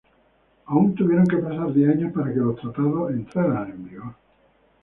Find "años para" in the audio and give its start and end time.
1.91-2.33